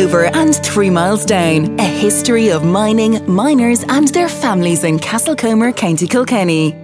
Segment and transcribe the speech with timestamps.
[0.00, 1.78] over and three miles down.
[1.78, 6.74] A history of mining, miners, and their families in Castlecomer, County Kilkenny.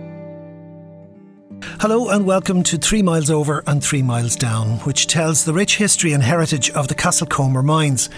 [1.80, 5.76] Hello and welcome to Three Miles Over and Three Miles Down, which tells the rich
[5.76, 8.10] history and heritage of the Castlecomer mines.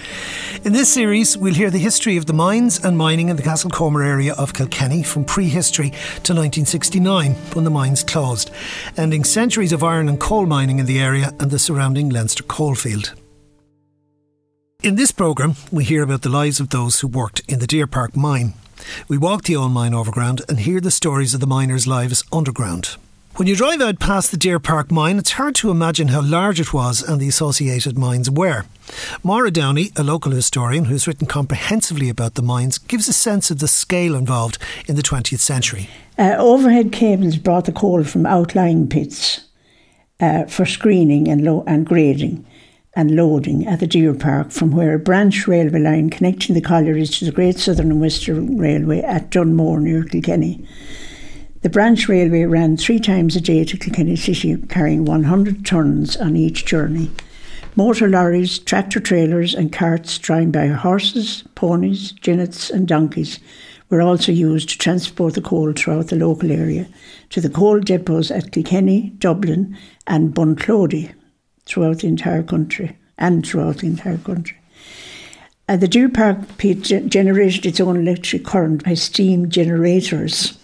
[0.65, 4.05] In this series, we'll hear the history of the mines and mining in the Castlecomer
[4.05, 8.51] area of Kilkenny from prehistory to 1969, when the mines closed,
[8.97, 13.15] ending centuries of iron and coal mining in the area and the surrounding Leinster coalfield.
[14.85, 17.89] In this programme, we hear about the lives of those who worked in the Deer
[17.89, 18.55] Park mine.
[19.09, 22.95] We walk the old mine overground and hear the stories of the miners' lives underground.
[23.35, 26.61] When you drive out past the Deer Park mine, it's hard to imagine how large
[26.61, 28.67] it was and the associated mines were.
[29.25, 33.59] Mara Downey, a local historian who's written comprehensively about the mines, gives a sense of
[33.59, 35.91] the scale involved in the 20th century.
[36.17, 39.41] Uh, overhead cables brought the coal from outlying pits
[40.21, 42.47] uh, for screening and, and grading
[42.99, 47.17] and loading at the Deer Park, from where a branch railway line connecting the collieries
[47.19, 50.67] to the Great Southern and Western Railway at Dunmore near Kilkenny
[51.61, 56.37] the branch railway ran three times a day to Kilkenny City, carrying 100 tons on
[56.37, 57.11] each journey.
[57.75, 63.41] Motor lorries, tractor trailers, and carts drawn by horses, ponies, ginnets, and donkeys
[63.91, 66.87] were also used to transport the coal throughout the local area
[67.31, 69.77] to the coal depots at Kilkenny, Dublin,
[70.07, 71.13] and Bunclody
[71.69, 74.57] throughout the entire country and throughout the entire country.
[75.69, 80.59] Uh, the Deer Park pit generated its own electric current by steam generators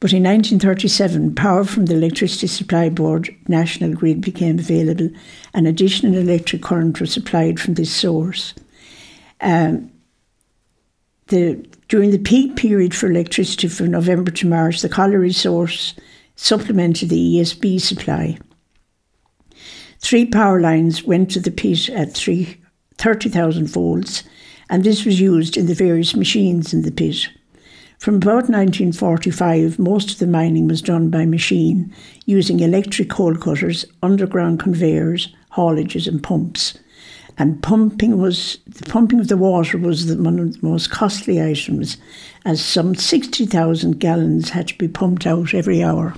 [0.00, 5.10] but in 1937, power from the Electricity Supply Board National Grid became available
[5.54, 8.54] and additional electric current was supplied from this source.
[9.40, 9.90] Um,
[11.26, 15.94] the, during the peak period for electricity from November to March, the colliery source
[16.36, 18.38] supplemented the ESB supply.
[19.98, 24.24] Three power lines went to the pit at 30,000 volts,
[24.70, 27.28] and this was used in the various machines in the pit.
[27.98, 31.92] From about 1945, most of the mining was done by machine,
[32.26, 36.78] using electric coal cutters, underground conveyors, haulages, and pumps.
[37.38, 41.42] And pumping was the pumping of the water was the, one of the most costly
[41.42, 41.96] items,
[42.44, 46.14] as some 60,000 gallons had to be pumped out every hour.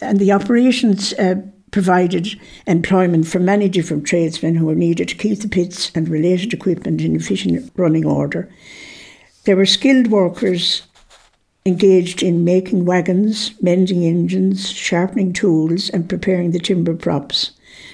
[0.00, 1.36] And the operations uh,
[1.72, 6.52] provided employment for many different tradesmen who were needed to keep the pits and related
[6.52, 8.48] equipment in efficient running order.
[9.44, 10.82] There were skilled workers
[11.64, 17.52] engaged in making wagons, mending engines, sharpening tools, and preparing the timber props.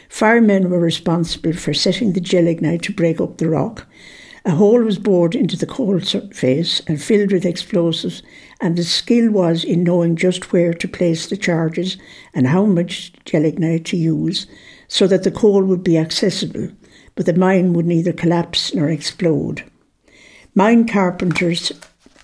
[0.09, 3.87] Firemen were responsible for setting the gelignite to break up the rock.
[4.45, 8.23] A hole was bored into the coal face and filled with explosives,
[8.61, 11.97] and the skill was in knowing just where to place the charges
[12.35, 14.47] and how much gelignite to use
[14.87, 16.69] so that the coal would be accessible,
[17.15, 19.65] but the mine would neither collapse nor explode.
[20.55, 21.73] Mine carpenters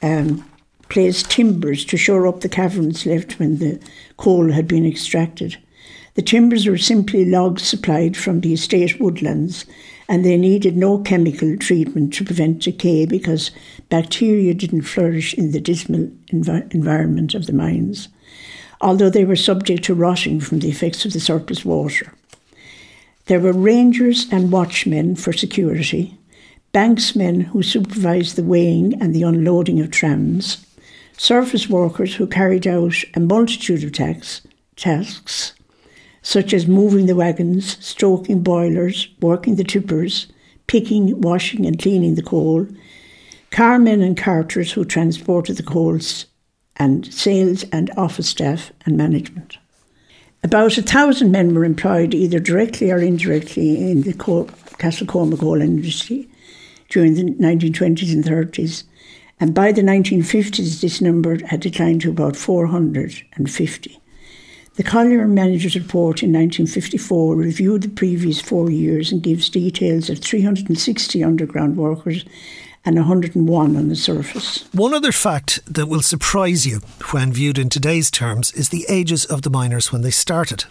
[0.02, 0.48] um,
[0.88, 3.80] placed timbers to shore up the caverns left when the
[4.16, 5.56] coal had been extracted.
[6.14, 9.66] The timbers were simply logs supplied from the estate woodlands,
[10.08, 13.50] and they needed no chemical treatment to prevent decay because
[13.88, 18.08] bacteria didn't flourish in the dismal envi- environment of the mines,
[18.80, 22.12] although they were subject to rotting from the effects of the surplus water.
[23.26, 26.18] There were rangers and watchmen for security,
[26.74, 30.66] banksmen who supervised the weighing and the unloading of trams,
[31.16, 34.42] surface workers who carried out a multitude of tax,
[34.76, 35.54] tasks,
[36.24, 40.26] such as moving the wagons, stoking boilers, working the tippers,
[40.66, 42.66] picking, washing, and cleaning the coal,
[43.52, 46.26] carmen and carters who transported the coals,
[46.76, 49.58] and sales and office staff and management.
[50.42, 54.46] About a thousand men were employed either directly or indirectly in the coal,
[54.78, 56.28] Castlecomer coal industry
[56.88, 58.82] during the 1920s and 30s
[59.40, 64.00] and by the 1950s, this number had declined to about 450.
[64.76, 70.18] The Collier Manager's Report in 1954 reviewed the previous four years and gives details of
[70.18, 72.24] 360 underground workers
[72.84, 74.68] and 101 on the surface.
[74.72, 76.80] One other fact that will surprise you
[77.12, 80.64] when viewed in today's terms is the ages of the miners when they started.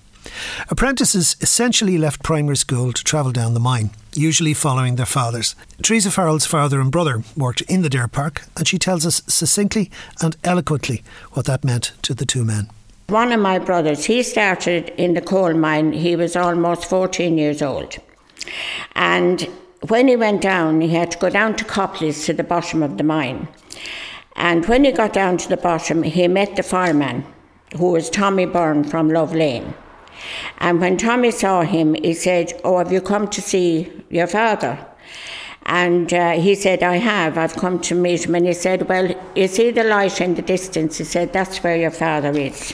[0.69, 5.55] Apprentices essentially left primary school to travel down the mine, usually following their fathers.
[5.81, 9.89] Teresa Farrell's father and brother worked in the Deer Park, and she tells us succinctly
[10.21, 12.69] and eloquently what that meant to the two men.
[13.07, 17.61] One of my brothers, he started in the coal mine, he was almost 14 years
[17.61, 17.97] old.
[18.95, 19.41] And
[19.87, 22.97] when he went down, he had to go down to Copleys to the bottom of
[22.97, 23.49] the mine.
[24.37, 27.25] And when he got down to the bottom, he met the fireman,
[27.77, 29.73] who was Tommy Byrne from Love Lane.
[30.59, 34.79] And when Tommy saw him, he said, Oh, have you come to see your father?
[35.65, 37.37] And uh, he said, I have.
[37.37, 38.35] I've come to meet him.
[38.35, 40.97] And he said, Well, you see the light in the distance?
[40.97, 42.73] He said, That's where your father is.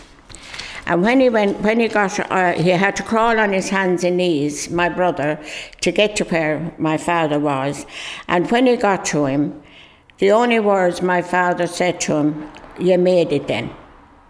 [0.89, 4.03] And when he went, when he got, uh, he had to crawl on his hands
[4.03, 5.39] and knees, my brother,
[5.81, 7.85] to get to where my father was.
[8.27, 9.61] And when he got to him,
[10.17, 13.69] the only words my father said to him, You made it then.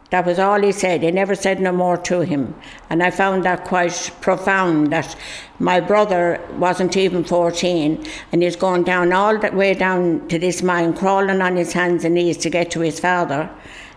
[0.09, 1.01] That was all he said.
[1.01, 2.53] He never said no more to him.
[2.89, 5.15] And I found that quite profound that
[5.59, 10.61] my brother wasn't even 14 and he's going down all the way down to this
[10.61, 13.49] mine, crawling on his hands and knees to get to his father.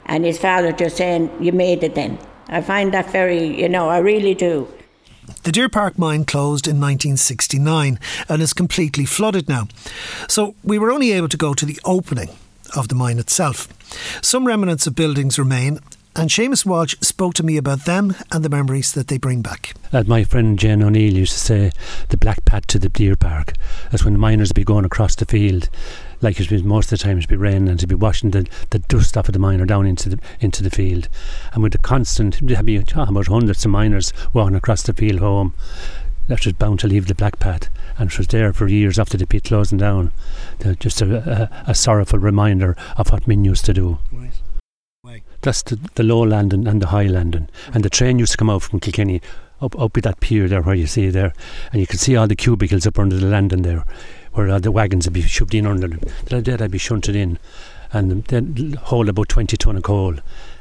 [0.06, 2.20] And his father just saying, You made it then.
[2.52, 4.68] I find that very, you know, I really do.
[5.44, 9.68] The Deer Park mine closed in 1969 and is completely flooded now.
[10.28, 12.28] So we were only able to go to the opening
[12.76, 13.68] of the mine itself.
[14.22, 15.78] Some remnants of buildings remain,
[16.14, 19.72] and Seamus Walsh spoke to me about them and the memories that they bring back.
[19.90, 21.72] As my friend Jen O'Neill used to say,
[22.10, 23.54] the black pad to the deer park.
[23.90, 25.70] That's when the miners be going across the field,
[26.22, 28.48] like it was most of the time it'd be raining and to be washing the,
[28.70, 31.08] the dust off of the miner down into the into the field.
[31.52, 35.54] And with the constant, there'd be about hundreds of miners walking across the field home.
[36.28, 39.18] That was bound to leave the black pat, and it was there for years after
[39.18, 40.12] the pit closing down.
[40.78, 43.98] Just a, a, a sorrowful reminder of what men used to do.
[44.12, 45.24] Right.
[45.40, 47.48] That's the, the low landing and the high landing.
[47.74, 49.20] And the train used to come out from Kilkenny
[49.60, 51.32] up up at that pier there where you see there,
[51.72, 53.84] and you can see all the cubicles up under the landing there,
[54.32, 56.00] where all the wagons would be shoved in under them.
[56.26, 57.38] There they'd be shunted in,
[57.92, 60.16] and they'd hold about 20 ton of coal.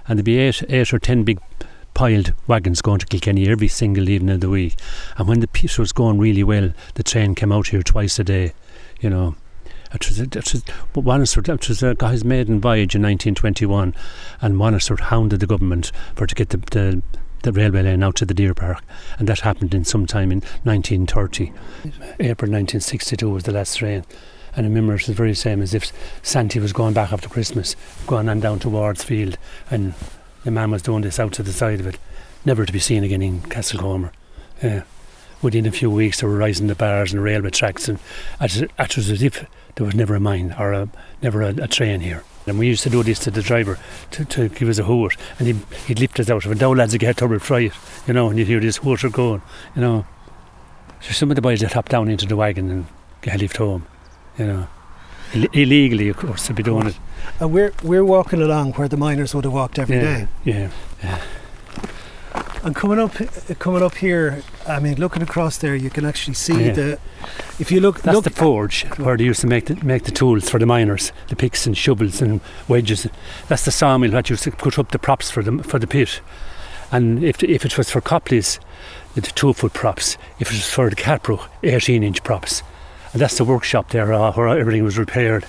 [0.08, 1.40] And there'd be eight, eight or ten big
[1.94, 4.76] piled wagons going to Kilkenny every single evening of the week.
[5.18, 8.24] And when the piece was going really well, the train came out here twice a
[8.24, 8.54] day,
[9.00, 9.36] you know.
[9.94, 10.64] It was, it was,
[10.94, 13.94] Wandesforde, it was a guy's maiden voyage in 1921,
[14.40, 17.02] and Wandesforde hounded the government for to get the, the,
[17.44, 18.84] the railway line out to the deer park,
[19.18, 21.52] and that happened in some time in 1930.
[22.20, 24.04] April 1962 was the last train.
[24.54, 25.94] And I remember it was the very same as if
[26.24, 29.38] Santi was going back after Christmas, going on down towards Field,
[29.70, 29.94] and
[30.44, 31.98] the man was doing this out to the side of it,
[32.44, 34.12] never to be seen again in Castlecomer.
[34.62, 34.84] Yeah.
[35.42, 37.98] Within a few weeks, they were rising the bars and railway tracks, and
[38.42, 39.46] it was as if
[39.76, 40.90] there was never a mine or a,
[41.22, 42.24] never a, a, train here.
[42.48, 43.78] And we used to do this to the driver
[44.12, 46.46] to, to give us a hoot, and he'd, he'd lift us out.
[46.46, 46.60] of it.
[46.60, 47.74] Now, lads get to try it,
[48.08, 49.42] you know, and you'd hear this hooter going,
[49.76, 50.06] you know.
[51.02, 52.86] So some of the boys that hop down into the wagon and
[53.22, 53.86] get lift home,
[54.38, 54.68] you know.
[55.34, 57.00] Ill- illegally, of course, to be doing it.
[57.40, 60.28] And we're, we're walking along where the miners would have walked every yeah, day.
[60.44, 60.70] yeah,
[61.04, 61.22] Yeah.
[62.64, 63.14] And coming up,
[63.58, 66.74] coming up here, I mean, looking across there, you can actually see yeah.
[66.74, 67.00] the.
[67.60, 70.12] If you look, that's look the forge where they used to make the make the
[70.12, 73.08] tools for the miners, the picks and shovels and wedges.
[73.48, 76.22] That's the sawmill that used to put up the props for the for the pit.
[76.92, 78.60] And if if it was for Copleys,
[79.16, 80.18] the two foot props.
[80.40, 82.62] If it was for the Carpro, eighteen inch props.
[83.14, 85.46] And that's the workshop there uh, where everything was repaired.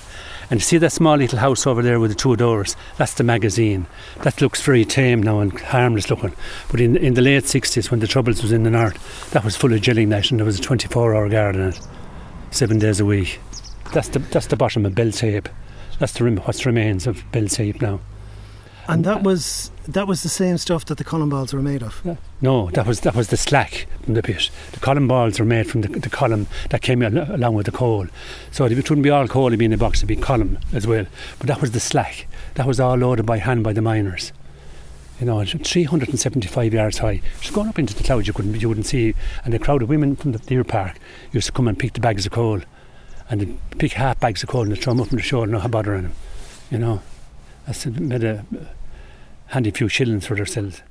[0.51, 2.77] And you see that small little house over there with the two doors?
[2.99, 3.87] That's the magazine.
[4.23, 6.35] That looks very tame now and harmless looking.
[6.71, 9.57] But in in the late 60s, when the Troubles was in the north, that was
[9.57, 11.81] full of Gillingness and there was a 24 hour guard in it,
[12.51, 13.41] seven days a week.
[13.93, 15.49] That's the, that's the bottom of Belltape.
[15.99, 18.01] That's the, what remains of Belltape now.
[18.89, 22.05] And that was that was the same stuff that the culm balls were made of.
[22.41, 24.51] No, that was that was the slack from the pit.
[24.73, 28.07] The culm balls were made from the, the culm that came along with the coal.
[28.51, 30.01] So it wouldn't be all coal; it'd be in the box.
[30.01, 31.07] It'd be culm as well.
[31.39, 32.27] But that was the slack.
[32.55, 34.33] That was all loaded by hand by the miners.
[35.21, 37.23] You know, 375 yards high.
[37.41, 39.15] Just going up into the clouds, you couldn't you wouldn't see.
[39.45, 40.99] And a crowd of women from the deer park
[41.31, 42.61] used to come and pick the bags of coal,
[43.31, 45.69] and pick half bags of coal and throw them up on the shore, and no
[45.69, 46.15] bothering them.
[46.71, 47.03] You know.
[47.67, 48.45] That's made a
[49.47, 50.83] handy few shillings for themselves.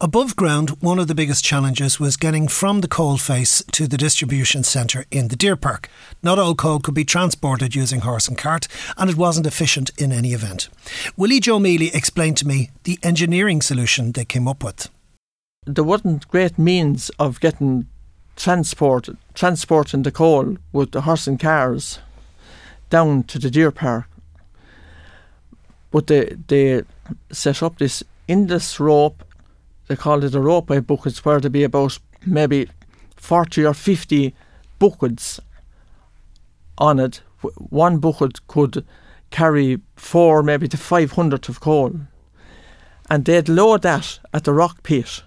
[0.00, 3.96] Above ground, one of the biggest challenges was getting from the coal face to the
[3.96, 5.88] distribution centre in the Deer Park.
[6.22, 10.12] Not all coal could be transported using horse and cart, and it wasn't efficient in
[10.12, 10.68] any event.
[11.16, 14.88] Willie Joe Mealy explained to me the engineering solution they came up with.
[15.66, 17.88] There wasn't great means of getting
[18.36, 21.98] transport transporting the coal with the horse and cars
[22.88, 24.08] down to the Deer Park
[25.90, 26.82] but they they
[27.30, 29.24] set up this endless rope.
[29.86, 32.68] They called it a ropeway buckets, where there be about maybe
[33.16, 34.34] forty or fifty
[34.78, 35.40] buckets
[36.76, 37.22] on it.
[37.70, 38.84] One bucket could
[39.30, 41.92] carry four, maybe to five hundred of coal,
[43.08, 45.22] and they'd load that at the rock pit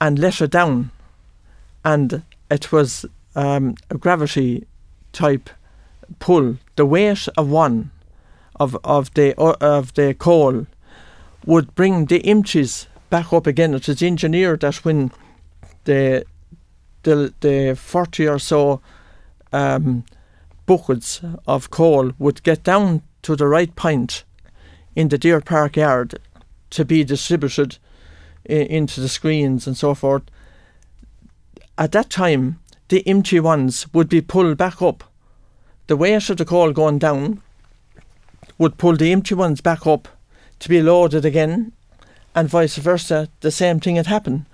[0.00, 0.90] and let it down,
[1.84, 3.04] and it was
[3.34, 4.66] um, a gravity
[5.12, 5.50] type
[6.18, 6.56] pull.
[6.76, 7.90] The weight of one
[8.58, 10.66] of of the uh, of the coal
[11.46, 13.74] would bring the inches back up again.
[13.74, 15.12] It is engineered that when
[15.84, 16.24] the
[17.02, 18.80] the the forty or so
[19.52, 20.04] um,
[20.66, 24.24] buckets of coal would get down to the right point
[24.94, 26.18] in the Deer Park yard
[26.70, 27.78] to be distributed
[28.44, 30.22] into the screens and so forth.
[31.76, 35.04] At that time, the empty ones would be pulled back up.
[35.86, 37.42] The weight of the coal going down
[38.58, 40.08] would pull the empty ones back up
[40.58, 41.72] to be loaded again,
[42.34, 43.28] and vice versa.
[43.40, 44.46] The same thing had happened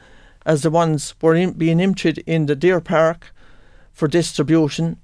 [0.46, 3.32] as the ones were in, being emptied in the Deer Park
[3.92, 4.98] for distribution.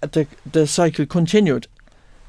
[0.00, 1.66] The, the cycle continued.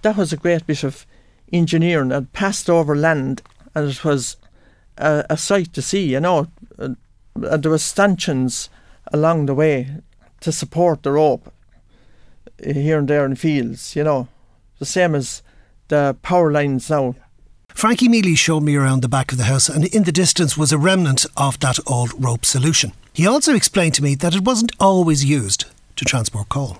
[0.01, 1.05] That was a great bit of
[1.51, 3.41] engineering and passed over land,
[3.73, 4.37] and it was
[4.97, 6.47] a, a sight to see, you know.
[6.77, 6.97] And,
[7.35, 8.69] and there were stanchions
[9.11, 9.89] along the way
[10.41, 11.51] to support the rope
[12.63, 14.27] eh, here and there in fields, you know.
[14.79, 15.43] The same as
[15.89, 17.15] the power lines now.
[17.69, 20.71] Frankie Mealy showed me around the back of the house, and in the distance was
[20.71, 22.93] a remnant of that old rope solution.
[23.13, 26.79] He also explained to me that it wasn't always used to transport coal.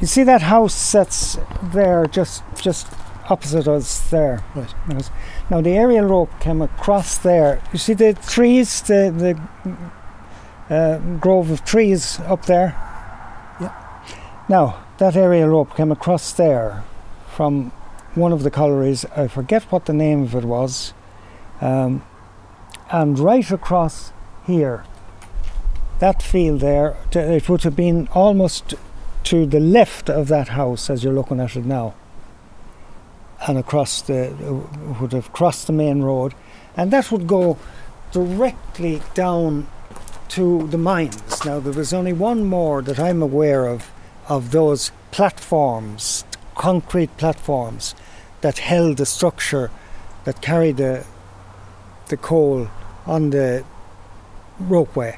[0.00, 2.86] You see that house that's there just just
[3.28, 4.42] opposite us there.
[4.54, 5.10] Right.
[5.50, 7.62] Now the aerial rope came across there.
[7.72, 9.36] You see the trees, the
[10.68, 12.74] the uh, grove of trees up there.
[13.60, 13.74] Yeah.
[14.48, 16.82] Now that aerial rope came across there
[17.40, 17.72] from
[18.16, 19.06] one of the collieries.
[19.16, 20.92] I forget what the name of it was,
[21.62, 22.04] um,
[22.90, 24.12] and right across
[24.46, 24.84] here,
[26.00, 28.74] that field there, it would have been almost
[29.24, 31.94] to the left of that house as you're looking at it now
[33.46, 34.34] and across the
[35.00, 36.34] would have crossed the main road,
[36.76, 37.56] and that would go
[38.12, 39.66] directly down
[40.28, 41.42] to the mines.
[41.46, 43.90] Now there was only one more that I'm aware of
[44.28, 47.94] of those platforms, concrete platforms
[48.40, 49.70] that held the structure
[50.24, 51.04] that carried the
[52.08, 52.68] the coal
[53.06, 53.64] on the
[54.60, 55.16] ropeway.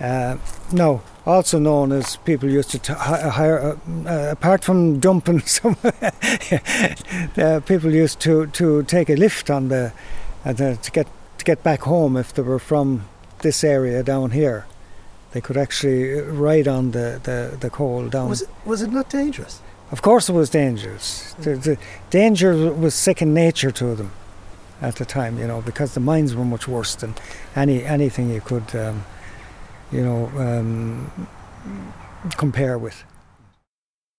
[0.00, 0.36] Uh,
[0.72, 5.76] no, also known as people used to t- hire, uh, uh, apart from dumping some,
[5.84, 9.90] uh, people used to, to take a lift on uh,
[10.44, 11.06] the, to get
[11.38, 13.04] to get back home if they were from
[13.40, 14.66] this area down here.
[15.34, 18.28] They could actually ride on the, the, the coal down.
[18.28, 19.60] Was it, was it not dangerous?
[19.90, 21.34] Of course, it was dangerous.
[21.40, 21.78] The, the
[22.10, 24.12] danger was second nature to them
[24.80, 27.14] at the time, you know, because the mines were much worse than
[27.56, 28.76] any anything you could.
[28.76, 29.04] Um,
[29.90, 31.28] you know, um,
[32.36, 33.02] compare with.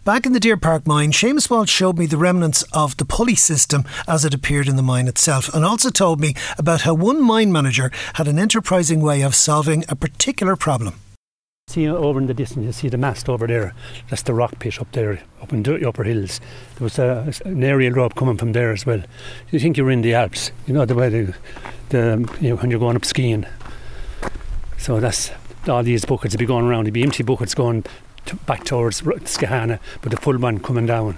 [0.04, 3.36] Back in the Deer Park mine, Seamus Walsh showed me the remnants of the pulley
[3.36, 7.22] system as it appeared in the mine itself, and also told me about how one
[7.22, 10.96] mine manager had an enterprising way of solving a particular problem.
[11.68, 13.74] See over in the distance, you see the mast over there.
[14.10, 16.40] That's the rock pit up there, up in the upper hills.
[16.78, 19.02] There was a, an aerial rope coming from there as well.
[19.50, 21.36] You think you're in the Alps, you know the way the,
[21.90, 23.48] the you know, when you're going up skiing.
[24.78, 25.32] So that's
[25.68, 26.84] all these buckets would be going around.
[26.84, 27.84] There'd be empty buckets going
[28.46, 31.18] back towards Skehana, but the full one coming down.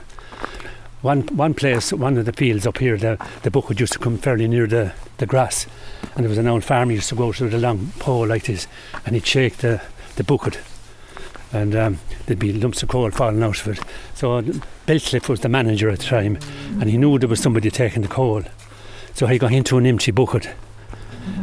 [1.02, 4.18] One one place, one of the fields up here, the, the bucket used to come
[4.18, 5.68] fairly near the, the grass,
[6.16, 8.66] and there was an old farmer used to go through the long pole like this,
[9.06, 9.82] and he'd shake the,
[10.18, 10.60] the bucket,
[11.54, 13.80] and um, there'd be lumps of coal falling out of it.
[14.14, 14.42] So
[14.86, 16.38] Belcliffe was the manager at the time,
[16.80, 18.44] and he knew there was somebody taking the coal.
[19.14, 20.50] So he got into an empty bucket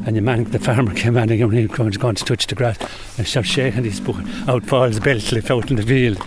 [0.07, 2.78] and the man, the farmer came out and he was going to touch the grass
[3.19, 4.26] and started shaking his bucket.
[4.49, 6.19] Out falls Belcliffe out in the field.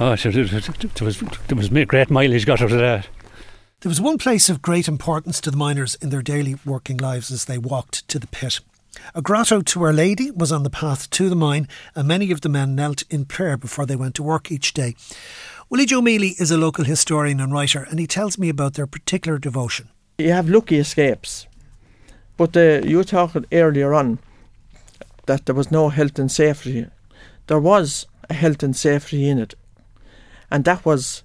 [0.00, 3.08] Oh, there was, there was great mileage got out of that.
[3.80, 7.30] There was one place of great importance to the miners in their daily working lives
[7.30, 8.60] as they walked to the pit.
[9.14, 12.40] A grotto to Our Lady was on the path to the mine, and many of
[12.40, 14.94] the men knelt in prayer before they went to work each day.
[15.68, 18.86] Willie Joe Mealy is a local historian and writer, and he tells me about their
[18.86, 19.88] particular devotion.
[20.18, 21.46] You have lucky escapes.
[22.36, 24.18] But uh, you talked earlier on
[25.26, 26.86] that there was no health and safety.
[27.46, 29.54] There was a health and safety in it.
[30.50, 31.22] And that was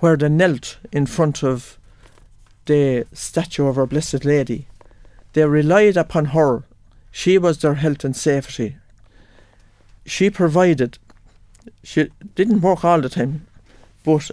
[0.00, 1.78] where they knelt in front of
[2.66, 4.66] the statue of Our Blessed Lady.
[5.32, 6.64] They relied upon her.
[7.12, 8.76] She was their health and safety.
[10.04, 10.98] She provided,
[11.84, 13.46] she didn't work all the time,
[14.04, 14.30] but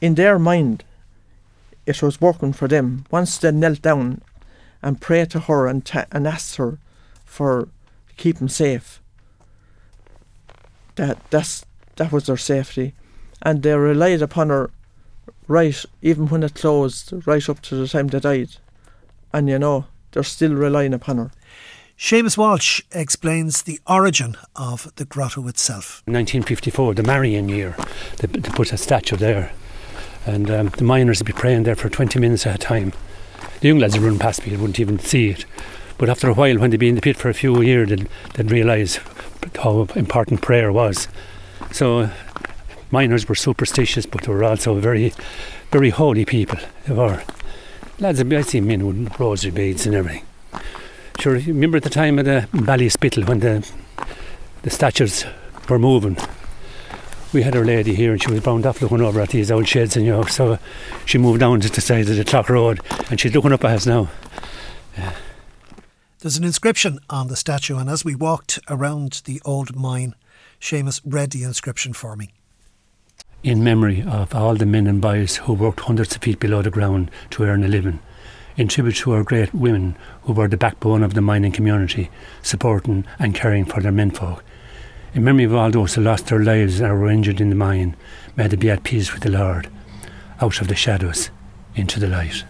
[0.00, 0.84] in their mind,
[1.84, 3.04] it was working for them.
[3.10, 4.22] Once they knelt down
[4.80, 6.78] and prayed to her and, ta- and ask her
[7.24, 7.68] for
[8.12, 9.00] to keep them safe.
[10.96, 11.64] That that's
[11.96, 12.94] that was their safety,
[13.40, 14.70] and they relied upon her
[15.48, 18.50] right even when it closed, right up to the time they died,
[19.32, 21.30] and you know they're still relying upon her.
[22.02, 26.02] Seamus Walsh explains the origin of the grotto itself.
[26.06, 27.76] 1954, the Marian year,
[28.18, 29.52] they, they put a statue there,
[30.26, 32.92] and um, the miners would be praying there for 20 minutes at a time
[33.62, 35.44] the young lads would run past me, they wouldn't even see it.
[35.96, 38.08] But after a while, when they'd be in the pit for a few years, they'd,
[38.34, 38.98] they'd realise
[39.62, 41.06] how important prayer was.
[41.70, 42.10] So
[42.90, 45.14] miners were superstitious, but they were also very,
[45.70, 46.58] very holy people.
[46.86, 47.22] They were.
[48.00, 50.24] Lads, I see men with rosary beads and everything.
[51.18, 53.68] Sure, you remember at the time of the Ballinspittle when the
[54.62, 55.24] the statues
[55.68, 56.16] were moving.
[57.32, 59.66] We had our lady here and she was bound off looking over at these old
[59.66, 60.58] sheds and you know, so
[61.04, 63.76] she moved down to the side of the Clock Road and she's looking up at
[63.76, 64.08] us now.
[64.96, 65.14] Yeah.
[66.20, 70.14] There's an inscription on the statue, and as we walked around the old mine,
[70.60, 72.30] Seamus read the inscription for me.
[73.42, 76.70] In memory of all the men and boys who worked hundreds of feet below the
[76.70, 77.98] ground to earn a living,
[78.56, 82.10] in tribute to our great women who were the backbone of the mining community,
[82.42, 84.44] supporting and caring for their menfolk.
[85.14, 87.96] In memory of all those who lost their lives or were injured in the mine,
[88.36, 89.68] may they be at peace with the Lord,
[90.40, 91.30] out of the shadows
[91.74, 92.44] into the light.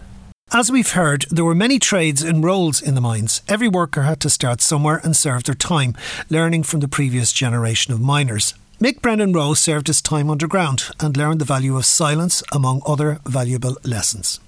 [0.51, 3.41] As we've heard, there were many trades and roles in the mines.
[3.47, 5.95] Every worker had to start somewhere and serve their time,
[6.29, 8.53] learning from the previous generation of miners.
[8.79, 13.19] Mick Brennan Rowe served his time underground and learned the value of silence, among other
[13.25, 14.39] valuable lessons.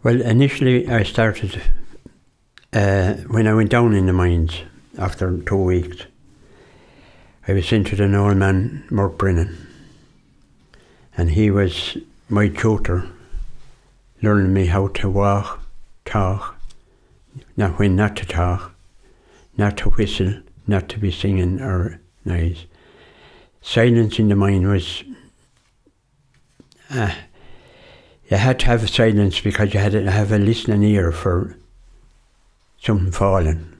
[0.00, 1.60] Well, initially I started
[2.72, 4.62] uh, when I went down in the mines
[4.96, 6.04] after two weeks.
[7.48, 9.56] I was sent to an old man, Mark Brennan,
[11.16, 11.96] and he was
[12.28, 13.08] my tutor
[14.22, 15.62] learning me how to walk,
[16.04, 16.60] talk,
[17.56, 18.76] not when not to talk,
[19.56, 22.66] not to whistle, not to be singing or noise.
[23.62, 25.02] Silence in the mine was.
[26.88, 27.12] Uh,
[28.28, 31.56] you had to have a silence because you had to have a listening ear for
[32.80, 33.74] something falling.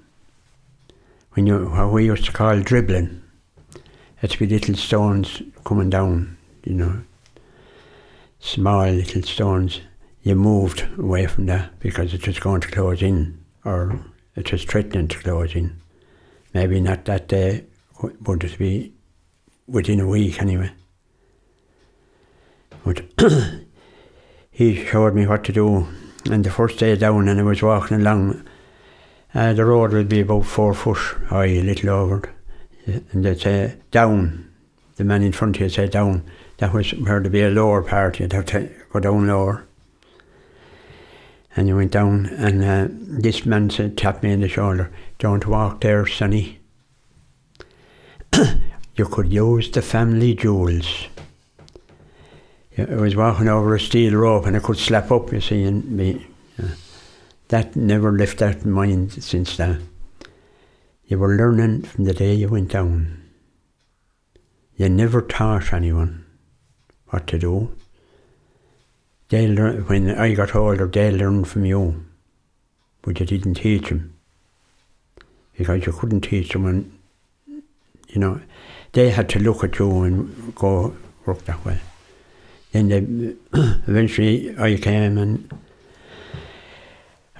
[1.33, 3.23] When you what we used to call dribbling,
[4.23, 7.03] to be little stones coming down, you know,
[8.41, 9.81] small little stones
[10.23, 14.01] you moved away from that because it was going to close in or
[14.35, 15.81] it was threatening to close in.
[16.55, 17.65] Maybe not that day,
[18.21, 18.93] but it'd be
[19.67, 20.73] within a week anyway.
[22.85, 23.05] But
[24.59, 25.87] he showed me what to do.
[26.29, 28.43] And the first day down, and I was walking along,
[29.33, 32.35] uh, the road would be about four foot high, a little over.
[32.87, 34.51] And they'd say down.
[34.97, 36.25] The man in front of you said down.
[36.57, 39.69] That was where there'd be a lower part, you'd have to go down lower
[41.59, 45.45] and you went down, and uh, this man said, tapped me on the shoulder, "Don't
[45.45, 46.61] walk there, sonny.
[48.95, 51.09] you could use the family jewels."
[52.79, 55.85] I was walking over a steel rope, and I could slap up, you see, and
[55.91, 56.27] me.
[57.49, 59.81] That never left that mind since that.
[61.07, 63.23] You were learning from the day you went down.
[64.77, 66.25] You never taught anyone
[67.09, 67.75] what to do.
[69.31, 72.05] They learn, when I got older, they learned from you,
[73.03, 74.15] but you didn't teach them
[75.57, 77.63] because you couldn't teach them, and
[78.09, 78.41] you know
[78.93, 80.95] they had to look at you and go
[81.27, 81.81] work that way.
[82.73, 82.99] Then they,
[83.87, 85.59] eventually I came and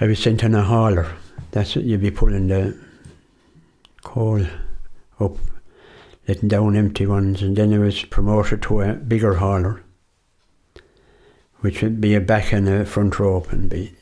[0.01, 1.07] I was sent on a hauler.
[1.51, 2.79] That's what you'd be pulling the
[4.03, 4.45] coal
[5.21, 5.37] up,
[6.27, 9.83] letting down empty ones, and then I was promoted to a bigger hauler
[11.61, 13.93] which would be a back and a front rope and be.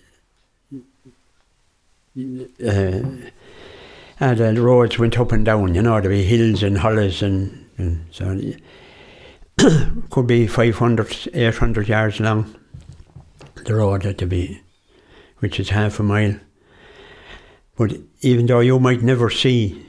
[2.16, 3.02] Uh,
[4.18, 7.66] and the roads went up and down, you know, there'd be hills and hollows and,
[7.76, 8.56] and so on.
[10.10, 12.54] Could be 500, 800 yards long,
[13.64, 14.60] the road had to be,
[15.38, 16.36] which is half a mile.
[17.76, 19.86] But even though you might never see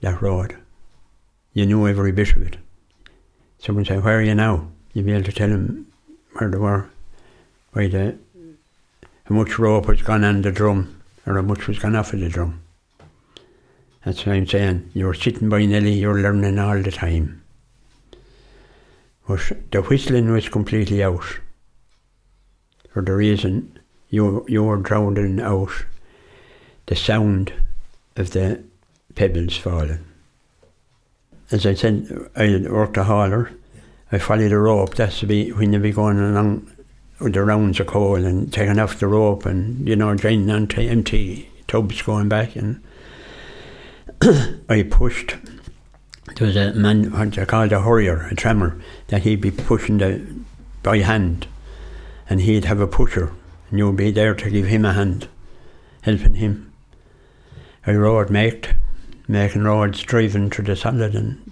[0.00, 0.56] that road,
[1.52, 2.56] you knew every bit of it.
[3.58, 4.68] Someone say, Where are you now?
[4.92, 5.90] You'd be able to tell them
[6.34, 6.88] where they were
[7.72, 8.16] by the
[9.24, 12.20] how much rope was gone on the drum or how much was gone off of
[12.20, 12.62] the drum.
[14.04, 14.90] That's what I'm saying.
[14.94, 17.39] You're sitting by Nelly, you're learning all the time.
[19.36, 21.40] The whistling was completely out.
[22.90, 25.70] For the reason you you were drowning out
[26.86, 27.52] the sound
[28.16, 28.62] of the
[29.14, 30.04] pebbles falling.
[31.50, 33.50] As I said, I worked a hauler.
[34.12, 34.94] I followed the rope.
[34.94, 36.70] That's to be when you be going along
[37.20, 40.80] with the rounds of coal and taking off the rope and, you know, draining onto
[40.80, 42.56] empty tubs going back.
[42.56, 42.82] And
[44.68, 45.36] I pushed.
[46.36, 49.98] There was a man, what they called a hurrier, a trammer, that he'd be pushing
[49.98, 50.24] the
[50.82, 51.46] by hand.
[52.28, 53.32] And he'd have a pusher,
[53.68, 55.28] and you'd be there to give him a hand,
[56.02, 56.72] helping him.
[57.84, 58.74] I rode mate,
[59.26, 61.50] making roads, driving through the solid and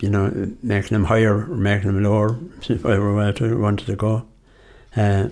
[0.00, 4.26] you know, making them higher making them lower if I I wanted to go.
[4.96, 5.28] Uh,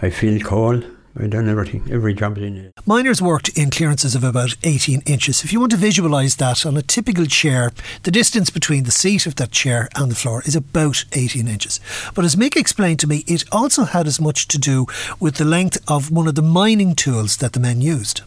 [0.00, 2.74] I feel cold I've done everything, every job in it.
[2.86, 5.42] Miners worked in clearances of about 18 inches.
[5.42, 7.72] If you want to visualise that on a typical chair,
[8.04, 11.80] the distance between the seat of that chair and the floor is about 18 inches.
[12.14, 14.86] But as Mick explained to me, it also had as much to do
[15.18, 18.20] with the length of one of the mining tools that the men used.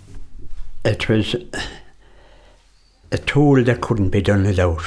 [0.83, 1.35] It was
[3.11, 4.83] a tool that couldn't be done without.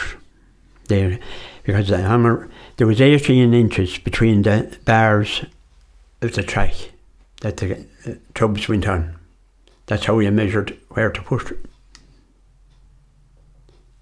[0.88, 1.18] There,
[1.62, 5.46] because the hammer, there was 18 inches between the bars
[6.20, 6.74] of the track
[7.44, 9.14] that the uh, tubs went on.
[9.84, 11.58] That's how you measured where to put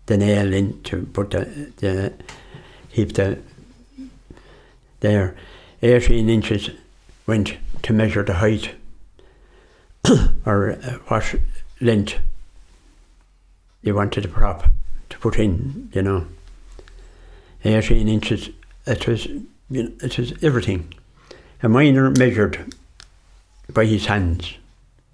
[0.06, 2.12] the nail in to put the, the
[2.88, 3.40] heap the
[5.00, 5.34] there.
[5.82, 6.70] 18 inches
[7.26, 8.76] went to measure the height
[10.46, 11.34] or uh, what
[11.80, 12.14] length
[13.82, 14.70] you wanted the prop
[15.10, 16.26] to put in, you know.
[17.64, 18.50] 18 inches,
[18.86, 19.42] it was, you
[19.82, 20.94] know, it was everything.
[21.60, 22.72] A miner measured
[23.72, 24.54] by his hands.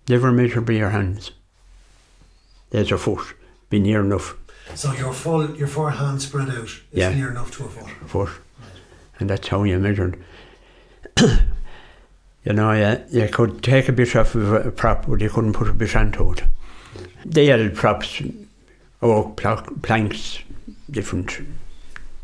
[0.09, 1.31] Never measure by your hands.
[2.71, 3.35] There's a foot,
[3.71, 4.37] be near enough.
[4.75, 7.15] So your full, your four hands spread out is Yeah.
[7.15, 7.91] near enough to a foot.
[8.03, 8.31] A foot.
[9.19, 10.23] And that's how you measured.
[12.45, 15.55] you know, you, you could take a bit off of a prop, but you couldn't
[15.55, 16.43] put a bit onto it.
[17.25, 18.23] They had props,
[19.03, 20.39] oak pla- planks,
[20.91, 21.39] different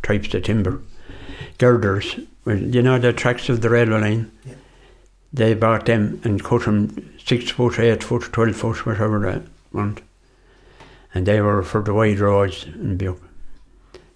[0.02, 0.80] types of timber,
[1.58, 2.16] girders.
[2.46, 4.30] You know the tracks of the railway line?
[4.46, 4.54] Yeah.
[5.34, 9.42] They bought them and cut them six foot, eight foot, twelve foot, whatever they
[9.76, 10.00] want.
[11.12, 13.10] And they were for the wide roads and be.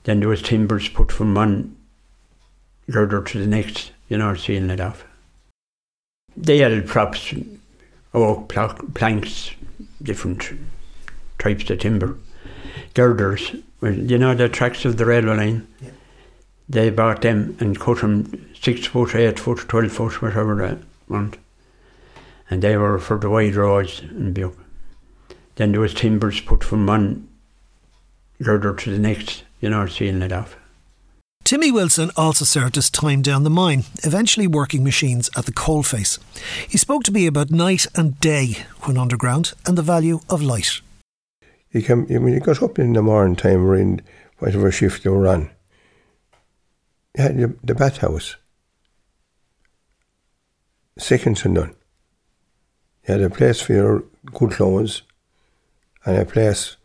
[0.05, 1.77] Then there was timbers put from one
[2.89, 5.05] girder to the next, you know, sealing it off.
[6.37, 7.35] They added props,
[8.15, 9.51] oak pla- planks,
[10.01, 10.53] different
[11.41, 12.17] types of timber,
[12.95, 13.57] girders.
[13.81, 15.67] Well, you know the tracks of the railway line?
[15.81, 15.91] Yeah.
[16.69, 21.37] They bought them and cut them six foot, eight foot, twelve foot, whatever they want.
[22.51, 24.47] And they were for the wide roads and be.
[25.57, 27.29] Then there was timbers put from one
[28.43, 30.57] girder to the next, you know, sealing it off.
[31.45, 36.19] Timmy Wilson also served his time down the mine, eventually working machines at the coalface.
[36.69, 40.83] He spoke to me about night and day when underground and the value of light.
[41.71, 44.03] you can when you got up in the morning time or in
[44.39, 45.51] whatever shift you were on,
[47.17, 48.37] you had your, the bathhouse.
[50.99, 51.75] Second to none.
[53.07, 55.03] You had a place for your good clothes
[56.05, 56.77] and a place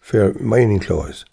[0.00, 1.24] for mining clothes.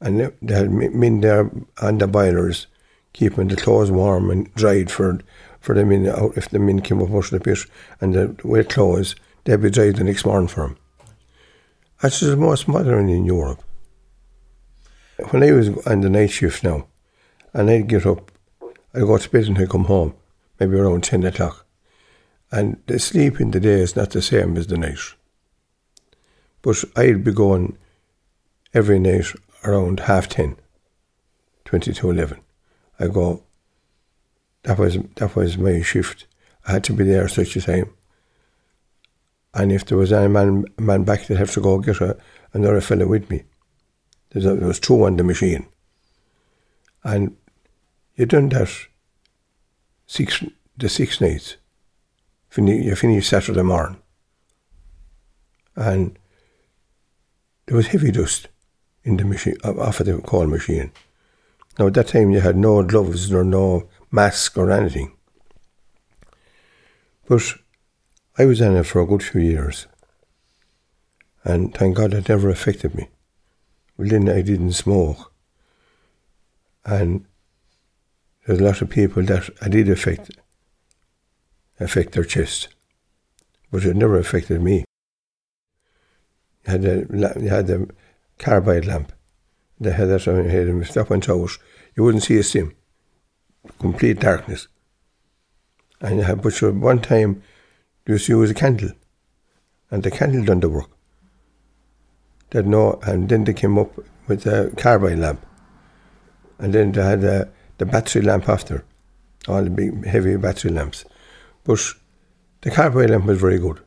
[0.00, 2.66] And they- had me- men there on the boilers
[3.14, 5.20] keeping the clothes warm and dried for
[5.60, 7.58] for the men out if the men came up out of the pit
[7.98, 10.76] and the wet clothes, they'd be dried the next morning for them.
[12.02, 13.62] That's the most modern in Europe.
[15.30, 16.86] When I was on the night shift now,
[17.54, 18.30] and I'd get up,
[18.92, 20.12] I'd go to bed and I'd come home,
[20.58, 21.66] maybe around 10 o'clock.
[22.50, 24.98] And the sleep in the day is not the same as the night.
[26.62, 27.76] But I'd be going
[28.72, 29.26] every night
[29.64, 30.56] around half 10,
[31.64, 32.40] 20 to 11.
[32.98, 33.42] I go,
[34.62, 36.26] that was, that was my shift.
[36.66, 37.90] I had to be there such a time.
[39.52, 42.16] And if there was any man, man back, they'd have to go get a,
[42.52, 43.44] another fellow with me.
[44.30, 45.66] There was two on the machine.
[47.04, 47.36] And
[48.16, 48.70] you done that
[50.06, 50.42] six,
[50.76, 51.56] the six nights.
[52.56, 54.00] You finish Saturday morning.
[55.74, 56.16] And
[57.66, 58.48] there was heavy dust
[59.02, 60.92] in the machine, uh, off of the coal machine.
[61.78, 65.12] Now, at that time, you had no gloves or no mask or anything.
[67.26, 67.42] But
[68.38, 69.86] I was in it for a good few years.
[71.42, 73.08] And thank God it never affected me.
[73.96, 75.32] Well, then I didn't smoke.
[76.84, 77.26] And
[78.46, 80.30] there's a lot of people that I did affect,
[81.80, 82.68] affect their chest.
[83.70, 84.84] But it never affected me.
[86.66, 87.06] You had a,
[87.40, 87.86] you had a
[88.38, 89.12] carbide lamp.
[89.80, 91.58] They had that on your head, and that went out,
[91.96, 92.74] you wouldn't see a sim.
[93.80, 94.68] Complete darkness.
[96.00, 97.42] And you had, but you, one time,
[98.06, 98.90] just use a candle,
[99.90, 100.90] and the candle done the work.
[102.50, 105.44] They'd know, and then they came up with a carbide lamp,
[106.58, 107.44] and then they had uh,
[107.78, 108.84] the battery lamp after,
[109.48, 111.04] all the big heavy battery lamps.
[111.64, 111.80] But
[112.60, 113.80] the carbide lamp was very good,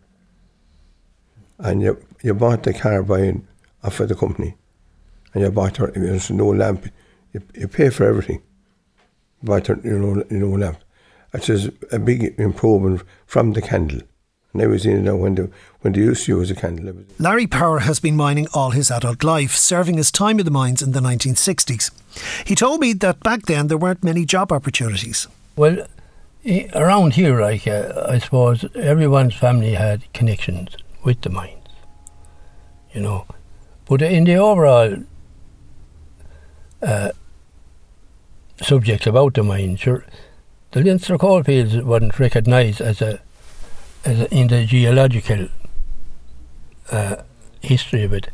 [1.59, 3.41] and you you bought the carbide
[3.83, 4.55] off of the company,
[5.33, 6.87] and you bought her, there's no lamp,
[7.33, 8.41] you, you pay for everything.
[9.41, 10.79] You bought her, you know, you know, lamp.
[11.33, 14.01] It is a big improvement from the candle.
[14.57, 16.87] And I was in it now when the when they used to use a candle.
[16.87, 20.45] it was- Larry Power has been mining all his adult life, serving his time in
[20.45, 21.91] the mines in the 1960s.
[22.43, 25.27] He told me that back then there weren't many job opportunities.
[25.55, 25.85] Well,
[26.73, 31.67] around here, like uh, I suppose everyone's family had connections with the mines,
[32.93, 33.27] you know.
[33.87, 35.03] But in the overall
[36.81, 37.11] uh,
[38.59, 40.03] subjects about the mines, sure,
[40.71, 43.19] the Leinster coalfields wasn't recognised as a,
[44.31, 45.47] in the geological
[46.91, 47.17] uh,
[47.61, 48.29] history of it,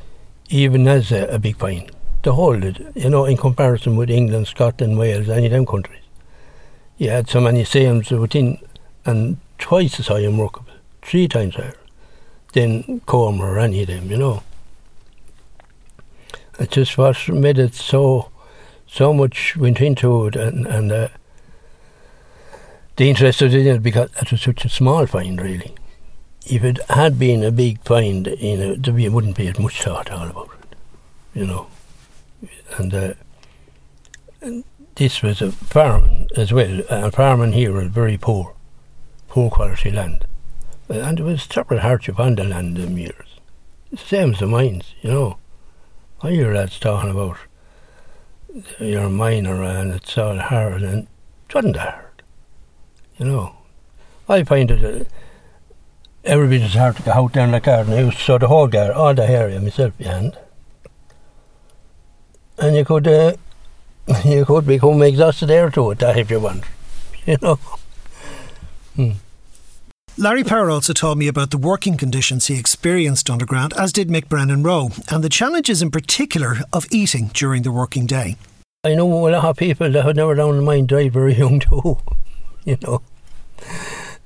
[0.49, 1.91] even as a, a big.
[2.23, 6.03] To hold it, you know, in comparison with England, Scotland, Wales, any of them countries
[6.97, 8.59] you had so many SAMs within,
[9.05, 11.75] and twice as high in workable, three times higher
[12.53, 14.43] than Comer or any of them, you know.
[16.59, 18.29] It just was made it so,
[18.87, 21.07] so much went into it, and, and uh,
[22.95, 25.73] the interest was in it because it was such a small find, really.
[26.45, 30.11] If it had been a big find, you know, there wouldn't be as much thought
[30.11, 30.75] all about it,
[31.33, 31.67] you know.
[32.77, 33.13] And, uh,
[34.41, 34.63] and
[34.95, 38.53] this was a farm as well, and farming here was very poor,
[39.27, 40.25] poor quality land.
[40.89, 43.39] And there was terrible hardship on the land in years.
[43.89, 45.37] The same as the mines, you know.
[46.21, 47.37] I hear lads talking about
[48.79, 51.07] you're a miner and it's all hard, and
[51.47, 52.02] it wasn't hard,
[53.17, 53.55] you know.
[54.27, 55.05] I find it uh,
[56.23, 58.11] every bit as hard to go out down the garden.
[58.11, 60.37] To sow the whole garden, all the area myself behind.
[62.57, 63.35] And you could uh,
[64.25, 66.63] you could become exhausted there to it if you want,
[67.25, 67.59] you know.
[68.95, 69.11] Hmm.
[70.15, 74.29] Larry Power also told me about the working conditions he experienced underground, as did Mick
[74.29, 78.35] Brennan Rowe, and the challenges in particular of eating during the working day.
[78.83, 81.59] I know a lot of people that had never down the mine died very young
[81.59, 81.97] too,
[82.65, 83.01] you know,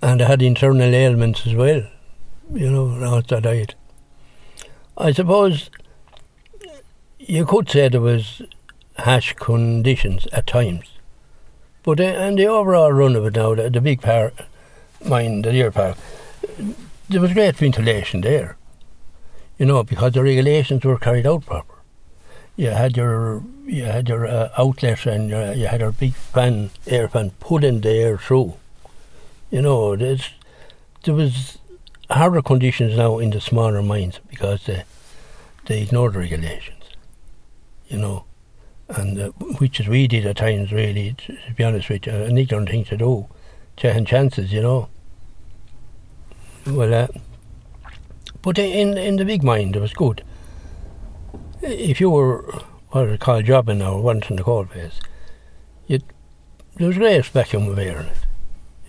[0.02, 1.84] and I had internal ailments as well,
[2.54, 3.73] you know, after died.
[4.97, 5.69] I suppose
[7.19, 8.41] you could say there was
[9.00, 10.86] harsh conditions at times.
[11.84, 14.34] But uh, and the overall run of it now, the, the big park,
[15.06, 15.97] mine, the deer park,
[17.10, 18.58] there was great ventilation there.
[19.58, 21.77] You know, because the regulations were carried out proper.
[22.58, 26.72] You had your you had your uh, outlet and uh, you had your big fan,
[26.88, 28.56] air fan, pulling the air through.
[29.52, 30.32] You know, there's,
[31.04, 31.58] there was
[32.10, 34.84] harder conditions now in the smaller mines because they,
[35.65, 36.84] they ignored the regulations.
[37.88, 38.26] You know,
[38.89, 42.13] and uh, which is we did at times really to, to be honest with you
[42.13, 43.28] an ignorant thing to do
[43.76, 44.88] taking chances you know
[46.65, 47.08] well uh,
[48.41, 50.24] but in in the big mind it was good
[51.67, 52.41] if you were
[52.89, 54.99] what I call jobbing or once in the coal face
[55.88, 55.99] you
[56.75, 58.17] there was great spectrum of air in it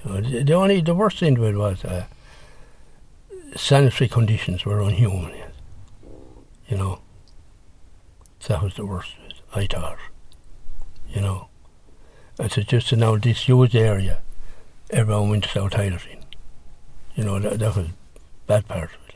[0.05, 2.07] you know, the, only the worst thing of it was uh,
[3.57, 5.35] sanitary conditions were unhuman
[6.69, 7.01] you know
[8.47, 9.13] that was the worst
[9.55, 9.99] I thought.
[11.09, 11.49] You know.
[12.39, 14.21] And so just now this huge area,
[14.91, 16.23] everyone went to South Tylerton.
[17.17, 17.89] You know, that, that was
[18.47, 19.15] bad part of it.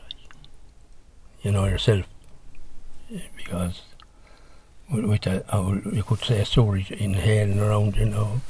[1.42, 2.07] You know, yourself.
[3.43, 3.83] Because
[4.91, 8.41] with, you could say storage inhaling around, you know.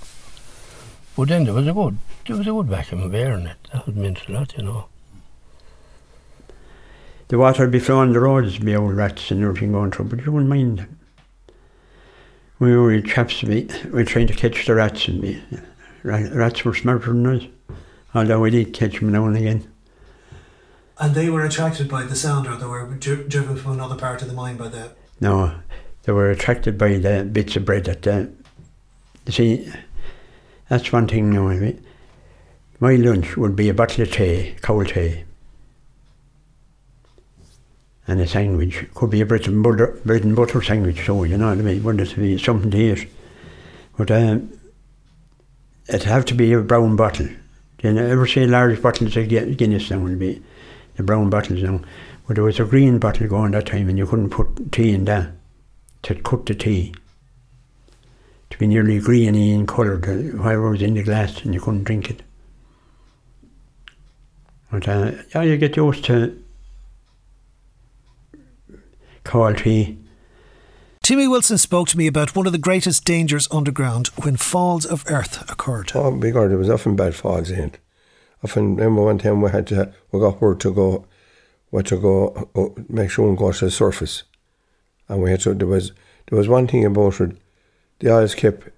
[1.17, 3.57] But then there was a good, there was a good vacuum air in it.
[3.73, 4.87] That would meant a lot, you know.
[7.29, 10.25] The water would be flowing the roads, be old rats and everything going through, but
[10.25, 10.87] you wouldn't mind
[12.63, 15.43] we were chaps, we were trying to catch the rats, and we,
[16.05, 17.43] rats were smarter than us,
[18.15, 19.72] although we did catch them now and again.
[21.03, 24.29] And they were attracted by the sound, or they were driven from another part of
[24.29, 24.93] the mine by the.
[25.21, 25.53] No,
[26.05, 28.07] they were attracted by the bits of bread that.
[28.07, 28.27] Uh,
[29.27, 29.73] you see,
[30.69, 31.73] that's one thing now.
[32.79, 35.25] My lunch would be a bottle of tea, cold tea,
[38.07, 38.87] and a sandwich.
[38.95, 41.62] Could be a bread and butter, bread and butter sandwich, so you know what I
[41.62, 41.83] mean.
[41.83, 43.09] Wouldn't be something to eat?
[43.97, 44.57] But um,
[45.88, 47.29] it'd have to be a brown bottle.
[47.83, 50.41] You know, ever see a large bottles of Guinness now would be
[50.97, 51.81] the brown bottles now.
[52.27, 55.05] But there was a green bottle going that time, and you couldn't put tea in
[55.07, 55.33] that
[56.03, 56.95] to cut the tea.
[58.51, 62.11] To be nearly greeny in colour, whatever was in the glass, and you couldn't drink
[62.11, 62.23] it.
[64.71, 66.43] But uh, yeah, you get used to
[69.25, 69.99] quality.
[71.03, 75.05] Timmy Wilson spoke to me about one of the greatest dangers underground when falls of
[75.09, 75.93] earth occurred.
[75.95, 77.79] Oh, bigger, there was often bad falls in it.
[78.45, 81.07] Often, remember one time we had to, we got word to go,
[81.71, 84.25] what to go, oh, make sure and go to the surface.
[85.09, 85.93] And we had to, there was,
[86.29, 87.37] there was one thing about it,
[88.01, 88.69] the eyes kept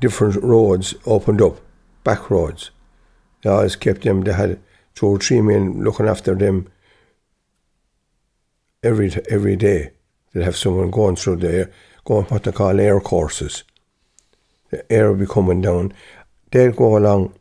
[0.00, 1.60] different roads opened up,
[2.02, 2.70] back roads.
[3.42, 4.58] The eyes kept them, they had
[4.94, 6.68] two or three men looking after them
[8.82, 9.92] every every day.
[10.32, 11.70] They'd have someone going through there,
[12.04, 13.64] going what they call air courses.
[14.70, 15.92] The air will be coming down.
[16.50, 17.34] they'd go along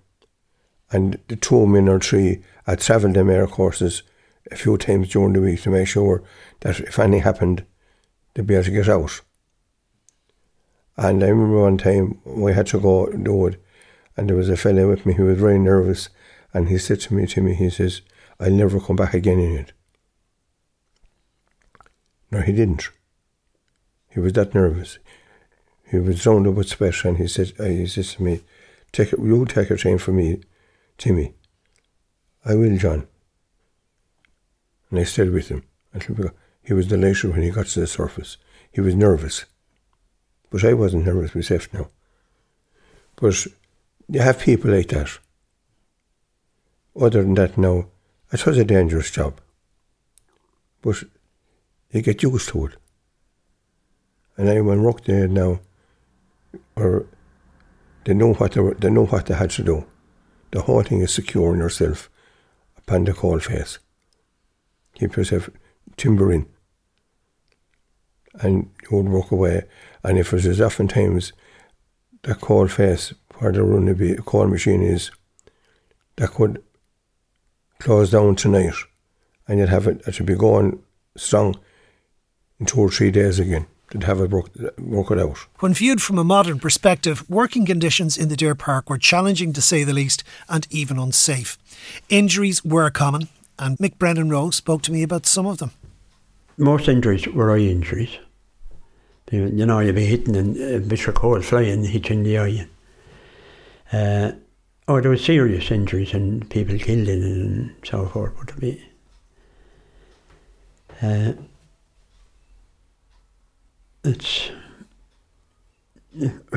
[0.91, 4.04] and the two men or three, I'd travel them air courses
[4.52, 6.23] a few times during the week to make sure
[6.62, 7.65] that if anything happened,
[8.34, 9.21] they'd be able to get out.
[10.97, 13.63] And I remember one time we had to go do it,
[14.17, 16.10] and there was a fellow with me who was very nervous,
[16.54, 18.02] and he said to me, to me, he says,
[18.39, 19.73] I'll never come back again in it.
[22.32, 22.89] No, he didn't.
[24.10, 24.99] He was that nervous.
[25.89, 28.41] He was drowned up with sweat, and he said, he says to me,
[28.91, 30.41] take it, you take a train for me,
[30.99, 31.33] Timmy.
[32.45, 33.07] I will, John.
[34.91, 36.31] And I stayed with him until
[36.62, 38.38] he was delighted when he got to the surface.
[38.71, 39.45] He was nervous.
[40.51, 41.88] But I wasn't nervous myself now.
[43.15, 43.47] But
[44.09, 45.17] you have people like that.
[46.99, 47.88] Other than that, now,
[48.31, 49.39] it was a dangerous job.
[50.81, 51.03] But
[51.91, 52.73] you get used to it.
[54.38, 55.62] And anyone work there now,
[56.75, 57.05] or
[58.03, 59.85] they know what they, were, they know what they had to do.
[60.51, 62.09] The whole thing is securing yourself
[62.77, 63.79] upon the coal face.
[64.95, 65.49] Keep yourself
[65.97, 66.47] timbering.
[68.41, 69.63] And you would walk away.
[70.03, 71.33] And if it is oftentimes
[72.23, 75.12] the coal face where the run be coal machine is,
[76.15, 76.63] that could
[77.79, 78.73] close down tonight
[79.47, 80.83] and you'd have it, it should be going
[81.15, 81.55] strong
[82.59, 85.38] in two or three days again to have it work, work it out.
[85.60, 89.62] When viewed from a modern perspective, working conditions in the Deer Park were challenging to
[89.62, 91.58] say the least and even unsafe.
[92.10, 95.71] Injuries were common, and Mick Brennan Rowe spoke to me about some of them.
[96.58, 98.17] Most injuries were eye injuries.
[99.32, 102.67] You know, you'd be hitting a bit of coal flying, hitting the eye.
[103.93, 104.32] Uh,
[104.88, 108.34] oh, there were serious injuries and people killed in it and so forth.
[108.38, 108.84] But be,
[111.02, 111.34] uh,
[114.03, 114.51] it's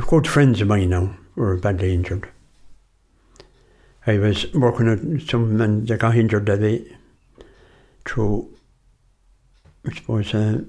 [0.08, 2.28] good friends of mine now were badly injured.
[4.06, 6.96] I was working at some and they got injured that way
[8.04, 8.52] through,
[9.86, 10.62] I suppose, uh,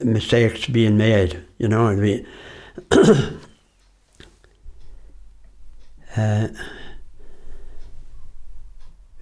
[0.00, 1.94] mistakes being made, you know.
[1.94, 2.26] We,
[6.16, 6.48] uh,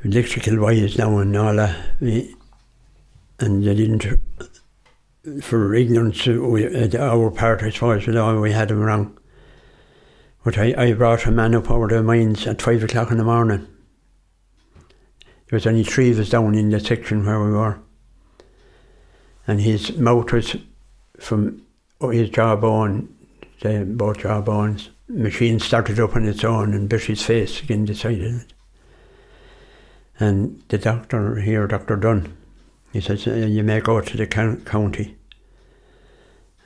[0.02, 4.18] electrical wires now and all that, and they didn't
[5.41, 9.19] for ignorance we, our part, I suppose, we, had them wrong.
[10.45, 13.25] But I, I brought a man up over the mines at five o'clock in the
[13.25, 13.67] morning.
[15.49, 17.81] There was only three of us down in the section where we were.
[19.47, 20.57] And his mouth was
[21.19, 21.62] from
[22.01, 23.15] oh, his jawbone,
[23.61, 24.91] the, both jawbones.
[25.09, 28.53] Machine started up on its own and bit his face again decided it.
[30.19, 31.97] And the doctor here, Dr.
[31.97, 32.36] Dunn,
[32.96, 35.16] he says, uh, you may go to the county.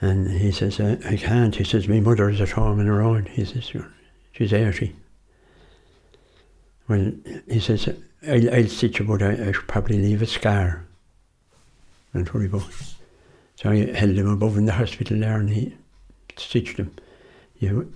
[0.00, 1.56] And he says, I, I can't.
[1.56, 3.26] He says, my mother is at home in her own.
[3.26, 3.72] He says,
[4.30, 4.94] she's 80.
[6.86, 7.12] Well,
[7.48, 7.88] he says,
[8.28, 10.86] I'll, I'll stitch you, but I, I should probably leave a scar.
[12.14, 12.48] Don't worry.
[13.56, 15.74] So I held him above in the hospital there and he
[16.36, 16.94] stitched him.
[17.58, 17.92] You,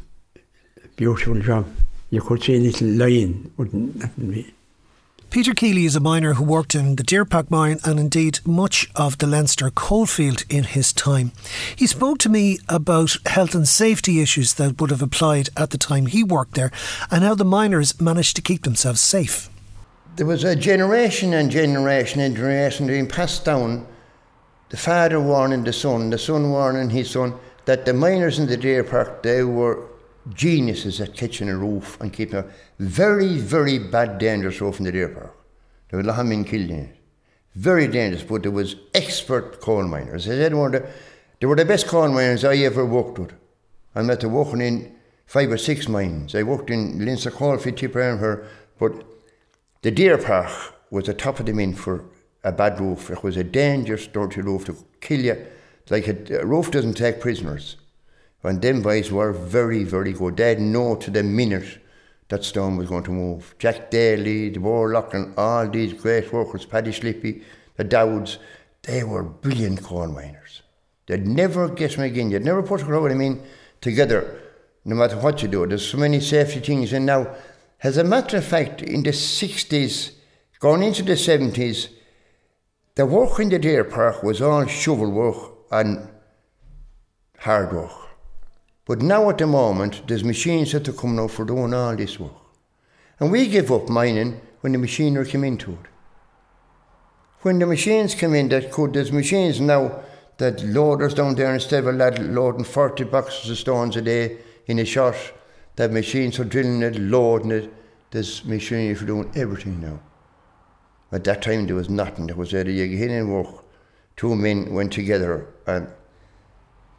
[0.97, 1.69] beautiful job.
[2.11, 4.53] You could see a little line, wouldn't that be?
[5.35, 8.89] Peter Keeley is a miner who worked in the Deer Park mine and indeed much
[8.95, 11.33] of the Leinster coalfield in his time.
[11.75, 15.77] He spoke to me about health and safety issues that would have applied at the
[15.77, 16.71] time he worked there
[17.11, 19.51] and how the miners managed to keep themselves safe.
[20.15, 23.89] There was a generation and generation and generation being passed down.
[24.69, 28.57] The father warning the son, the son warning his son, that the miners in the
[28.57, 29.85] Deer Park, they were
[30.33, 32.47] geniuses at catching a roof and keeping a
[32.79, 35.37] very, very bad, dangerous roof in the Deer Park.
[35.89, 36.97] There were a lot of men killed in it.
[37.55, 40.27] Very dangerous, but there was expert coal miners.
[40.27, 40.87] I said, they were the,
[41.41, 43.33] they were the best coal miners I ever worked with.
[43.95, 46.35] I met working in five or six mines.
[46.35, 48.45] I worked in Leinster Coalfield, Tipperary,
[48.79, 49.05] but
[49.83, 50.51] the Deer Park
[50.91, 52.05] was the top of the mint for
[52.43, 53.11] a bad roof.
[53.11, 55.47] It was a dangerous, dirty roof to kill you.
[55.91, 57.77] Like a, a roof doesn't take prisoners.
[58.45, 60.37] And them boys were very, very good.
[60.37, 61.81] They'd know to the minute
[62.29, 63.55] that stone was going to move.
[63.59, 67.43] Jack Daly, the Warlock, and all these great workers, Paddy Slippy,
[67.77, 68.39] the Dowds,
[68.83, 70.63] they were brilliant coal miners.
[71.07, 72.31] They'd never get me again.
[72.31, 73.43] You'd never put a crowd, I mean,
[73.81, 74.41] together,
[74.85, 75.67] no matter what you do.
[75.67, 76.93] There's so many safety things.
[76.93, 77.35] And now,
[77.83, 80.13] as a matter of fact, in the 60s,
[80.61, 81.89] going into the 70s,
[82.95, 86.09] the work in the Deer Park was all shovel work and
[87.39, 88.04] hard work.
[88.87, 92.21] But now at the moment, there's machines that are coming out for doing all this
[92.21, 92.33] work.
[93.19, 95.89] And we give up mining when the machinery came into it.
[97.41, 100.03] When the machines come in, that could, there's machines now
[100.39, 104.39] that loaders down there instead of a lad loading 40 boxes of stones a day
[104.67, 105.15] in a shot,
[105.77, 107.73] That machines are drilling it, loading it.
[108.11, 110.01] There's machinery for doing everything now.
[111.11, 112.27] At that time, there was nothing.
[112.27, 113.65] There was a you get in and work.
[114.17, 115.89] Two men went together, and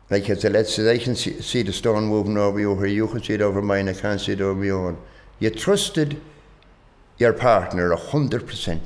[0.09, 3.07] like I said, let's I can see, see the stone moving over you here, you
[3.07, 4.97] can see it over mine, I can't see it over your own.
[5.39, 6.21] You trusted
[7.17, 8.83] your partner a hundred percent.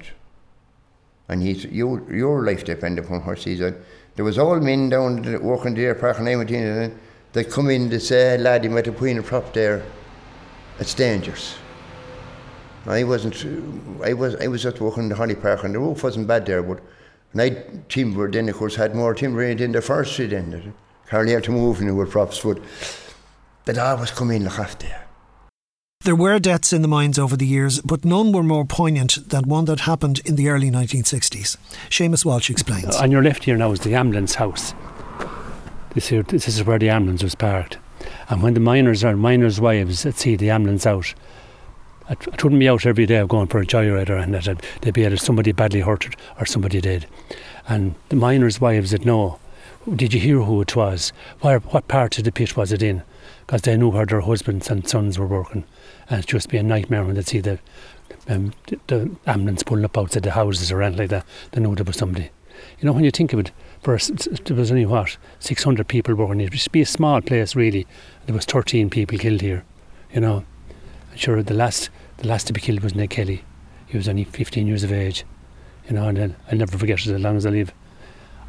[1.27, 3.75] And he's, you, your life depended upon he's on.
[4.15, 6.97] There was old men down working there, park and I went in,
[7.33, 9.83] they come in, they say, lad, you might have put in a prop there.
[10.79, 11.55] It's dangerous.
[12.85, 13.45] I wasn't,
[14.03, 16.45] I was, I was just walking in the Holly Park and the roof wasn't bad
[16.45, 16.79] there, but
[17.33, 17.49] and I
[17.89, 20.73] timber then of course had more timber in in the first street then.
[21.09, 22.59] Hardly had to move in with props, but
[23.65, 24.87] but I was coming look after.
[26.05, 29.49] There were deaths in the mines over the years, but none were more poignant than
[29.49, 31.57] one that happened in the early 1960s.
[31.89, 32.95] Seamus Walsh explains.
[32.95, 34.73] On your left here now is the ambulance house.
[35.93, 37.77] This, here, this is where the ambulance was parked.
[38.29, 41.13] And when the miners or miners' wives would see the ambulance out,
[42.09, 44.63] it wouldn't be out every day of going for a joyride or and that.
[44.81, 47.07] They'd be either somebody badly hurt or somebody dead.
[47.67, 49.37] And the miners' wives would know,
[49.95, 51.13] did you hear who it was?
[51.41, 53.03] Where, what part of the pit was it in?
[53.45, 55.65] Because they knew where their husbands and sons were working
[56.09, 57.59] and it's just be a nightmare when they see the,
[58.27, 58.53] um,
[58.87, 61.25] the, ambulance pulling up outside the houses or anything like that.
[61.51, 62.31] They know there was somebody.
[62.79, 63.51] You know, when you think of it,
[63.83, 66.41] there was only what six hundred people working.
[66.41, 67.87] It to be a small place, really.
[68.25, 69.63] There was thirteen people killed here.
[70.13, 70.45] You know,
[71.11, 73.45] and sure the last the last to be killed was Ned Kelly.
[73.87, 75.23] He was only fifteen years of age.
[75.87, 77.71] You know, and I'll never forget it as long as I live.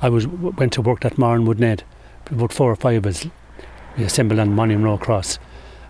[0.03, 1.85] I was went to work that morning with Ned.
[2.31, 3.27] About four or five of us.
[3.97, 5.39] We assembled on Monument Row Cross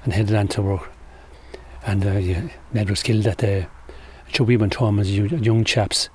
[0.05, 0.91] and headed on to work
[1.85, 3.67] and uh, yeah, Ned was killed that day.
[4.33, 6.09] So we went home as young chaps.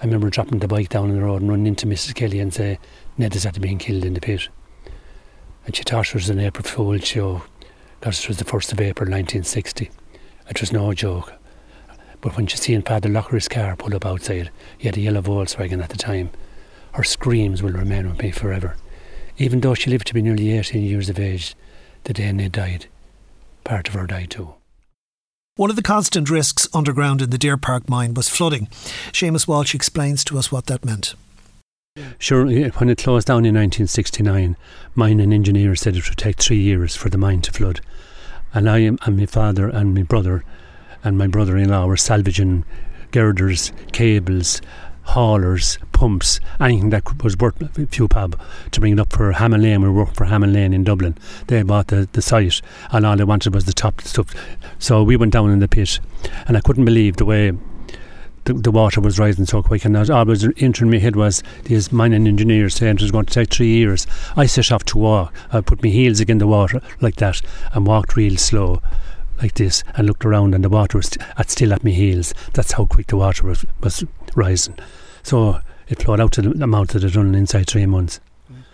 [0.00, 2.14] I remember dropping the bike down on the road and running into Mrs.
[2.14, 2.78] Kelly and say,
[3.16, 4.48] Ned is after being killed in the pit.
[5.64, 7.42] And she thought it was an April Fool's show
[7.98, 9.90] because it was the 1st of April 1960.
[10.48, 11.32] It was no joke.
[12.20, 15.82] But when she seen Father Lockery's car pull up outside, he had a yellow Volkswagen
[15.82, 16.30] at the time,
[16.96, 18.74] her screams will remain with me forever.
[19.36, 21.54] Even though she lived to be nearly 18 years of age,
[22.04, 22.86] the day Ned died,
[23.64, 24.54] part of her died too.
[25.56, 28.68] One of the constant risks underground in the Deer Park mine was flooding.
[29.12, 31.14] Seamus Walsh explains to us what that meant.
[32.18, 34.56] Sure, eh, when it closed down in 1969,
[34.94, 37.82] mine and engineers said it would take three years for the mine to flood.
[38.54, 40.44] And I and my father and my brother
[41.04, 42.64] and my brother in law were salvaging
[43.10, 44.62] girders, cables,
[45.06, 48.38] haulers, pumps, anything that was worth a few pub
[48.72, 49.82] to bring it up for Hammond Lane.
[49.82, 51.16] We worked for Hammond Lane in Dublin.
[51.46, 54.34] They bought the, the site and all they wanted was the top stuff.
[54.78, 56.00] So we went down in the pit
[56.46, 57.52] and I couldn't believe the way
[58.44, 59.84] the, the water was rising so quick.
[59.84, 63.34] And all was entering my head was these mining engineers saying it was going to
[63.34, 64.06] take three years.
[64.36, 65.32] I set off to walk.
[65.52, 67.42] I put my heels against the water like that
[67.72, 68.82] and walked real slow
[69.40, 72.32] like this and looked around and the water was at still at my heels.
[72.54, 74.04] That's how quick the water was, was
[74.36, 74.78] rising.
[75.22, 78.20] So it flowed out to the mouth of the tunnel inside three months.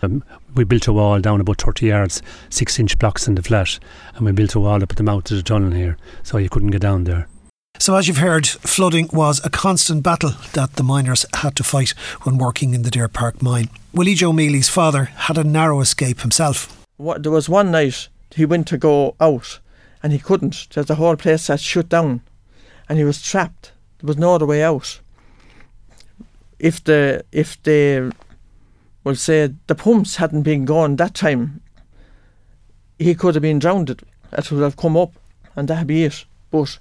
[0.01, 3.79] Um, we built a wall down about 30 yards, six inch blocks in the flat,
[4.15, 6.49] and we built a wall up at the mouth of the tunnel here, so you
[6.49, 7.27] couldn't get down there.
[7.79, 11.89] So, as you've heard, flooding was a constant battle that the miners had to fight
[12.23, 13.69] when working in the Deer Park mine.
[13.93, 16.85] Willie Joe Mealy's father had a narrow escape himself.
[16.97, 19.59] What, there was one night he went to go out
[20.03, 20.67] and he couldn't.
[20.69, 22.21] The whole place had shut down
[22.87, 23.71] and he was trapped.
[23.99, 24.99] There was no other way out
[26.63, 28.13] if the if the
[29.03, 31.61] well say the pumps hadn't been gone that time,
[32.97, 33.89] he could have been drowned.
[33.89, 35.11] It would have come up,
[35.57, 36.23] and that'd be it.
[36.51, 36.79] But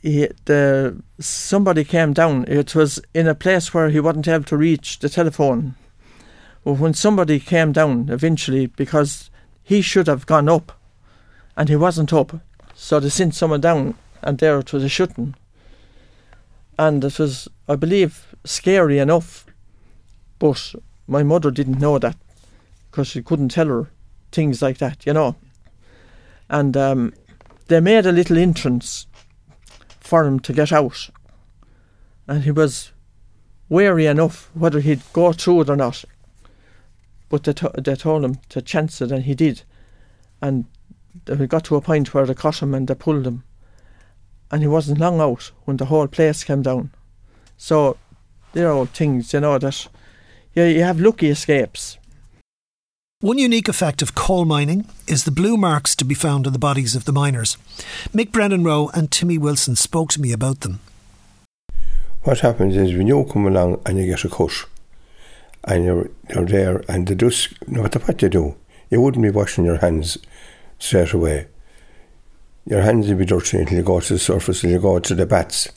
[0.00, 2.44] he, the uh, somebody came down.
[2.46, 5.74] It was in a place where he wasn't able to reach the telephone.
[6.64, 9.28] But when somebody came down eventually, because
[9.64, 10.78] he should have gone up,
[11.56, 12.40] and he wasn't up,
[12.76, 15.34] so they sent someone down, and there it was a shooting
[16.78, 19.46] and it was, I believe, scary enough.
[20.38, 20.74] But
[21.06, 22.16] my mother didn't know that
[22.90, 23.90] because she couldn't tell her
[24.30, 25.36] things like that, you know.
[26.48, 27.14] And um,
[27.68, 29.06] they made a little entrance
[30.00, 31.08] for him to get out,
[32.28, 32.92] and he was
[33.68, 36.04] wary enough whether he'd go through it or not.
[37.30, 39.62] But they, t- they told him to chance it, and he did.
[40.42, 40.66] And
[41.26, 43.44] we got to a point where they caught him and they pulled him
[44.52, 46.90] and he wasn't long out when the whole place came down.
[47.62, 47.96] So
[48.54, 49.86] there are things, you know, that
[50.52, 51.96] yeah, you have lucky escapes.
[53.20, 56.58] One unique effect of coal mining is the blue marks to be found on the
[56.58, 57.56] bodies of the miners.
[58.12, 60.80] Mick Brennan Rowe and Timmy Wilson spoke to me about them.
[62.24, 64.66] What happens is when you come along and you get a cut,
[65.62, 68.56] and you're, you're there, and the dust, no matter what you do,
[68.90, 70.18] you wouldn't be washing your hands
[70.80, 71.46] straight away.
[72.66, 75.14] Your hands will be dirty until you go to the surface and you go to
[75.14, 75.68] the baths.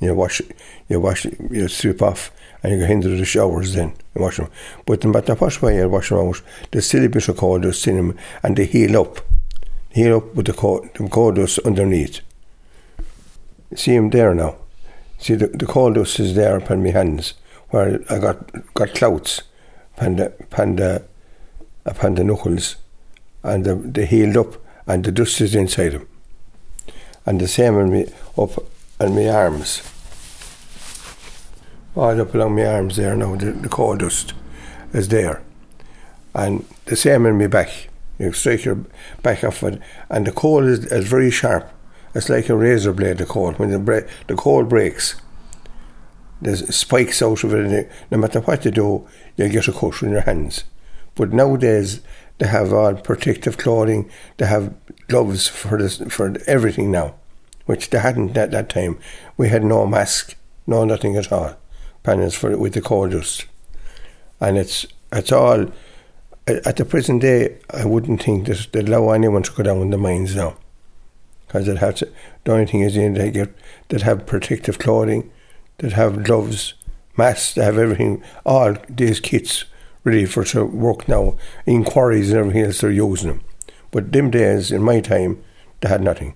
[0.00, 0.42] You wash,
[0.88, 2.30] you wash, you strip off,
[2.62, 4.48] and you go into the showers then and wash them.
[4.86, 7.58] But no matter what way you wash them out, there's still a bit of coal
[7.60, 9.20] dust in them, and they heal up,
[9.90, 12.20] heal up with the coal, the coal dust underneath.
[13.74, 14.56] See them there now.
[15.18, 17.34] See the, the coal dust is there upon my hands,
[17.70, 19.42] where I got got clouts
[19.96, 21.04] upon the, upon the,
[21.86, 22.76] upon the knuckles,
[23.42, 26.08] and the, they healed up, and the dust is inside them.
[27.26, 28.50] And the same on me up
[29.00, 29.82] on my arms.
[31.96, 34.34] All up along my arms there now, the, the coal dust
[34.92, 35.42] is there.
[36.34, 37.88] And the same on my back.
[38.18, 38.84] You strike your
[39.22, 41.68] back off it, and the coal is, is very sharp.
[42.14, 43.52] It's like a razor blade, the coal.
[43.54, 45.16] When the, bre- the coal breaks,
[46.40, 50.02] there's spikes out of it, and no matter what you do, you get a cut
[50.02, 50.64] in your hands.
[51.16, 52.00] But nowadays,
[52.38, 54.74] they have all protective clothing, they have
[55.08, 57.14] gloves for this, for everything now,
[57.66, 58.98] which they hadn't at that time.
[59.36, 60.36] We had no mask,
[60.66, 61.56] no nothing at all,
[62.02, 63.46] panels for it with the coal dust,
[64.40, 65.66] and it's it's all.
[66.46, 69.88] At the present day, I wouldn't think that they'd allow anyone to go down in
[69.88, 70.58] the mines now,
[71.46, 72.08] because they'd have to.
[72.44, 73.54] The only thing is, they get
[73.88, 75.30] they'd have protective clothing,
[75.78, 76.74] they'd have gloves,
[77.16, 79.64] masks, they have everything, all these kits
[80.04, 83.40] ready for to work now in quarries and everything else they're using them.
[83.90, 85.42] But them days in my time
[85.80, 86.34] they had nothing.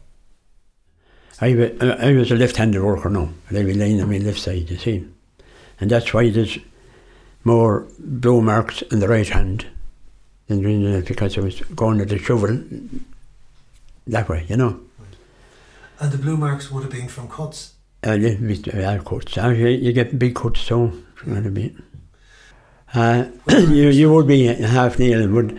[1.41, 4.68] I, I was a left-handed worker now, and I was lying on my left side,
[4.68, 5.07] you see.
[5.80, 6.59] And that's why there's
[7.45, 9.66] more blow marks on the right hand
[10.49, 12.59] than the left, because I was going at the shovel
[14.09, 14.80] that way, you know.
[16.01, 17.74] And the blue marks would have been from cuts.
[18.03, 19.39] A little bit of cuts.
[19.39, 20.93] Uh, you, you get big cuts, so
[21.26, 21.74] a little bit.
[22.95, 25.57] Uh, you, you would be half kneeling, but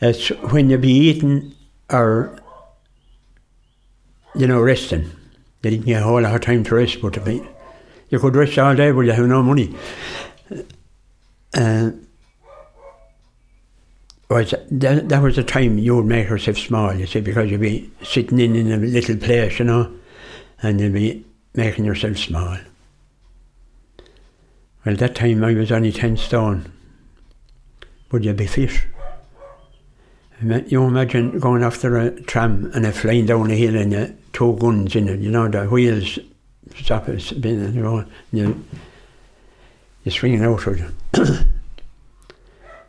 [0.00, 1.54] it's when you be eating
[1.90, 2.38] or,
[4.34, 5.10] you know, resting.
[5.62, 7.42] You didn't get a whole lot of time to rest, but to be,
[8.10, 9.74] you could rest all day, but you have no money.
[11.54, 11.90] Uh,
[14.30, 17.60] was that, that was the time you would make yourself small, you see, because you'd
[17.60, 19.90] be sitting in, in a little place, you know,
[20.62, 21.24] and you'd be
[21.54, 22.58] making yourself small.
[24.84, 26.70] Well, that time I was only 10 stone.
[28.10, 28.86] Would you be fit?
[30.40, 34.06] Ima- You imagine going after a tram and a flying down a hill and uh,
[34.32, 36.18] two guns in it, you know, the wheels
[36.76, 38.64] stop it, spin and go, you,
[40.04, 40.80] you're swinging out with
[41.14, 41.46] it.